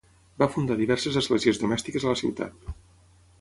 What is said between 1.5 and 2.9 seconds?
domèstiques a la ciutat.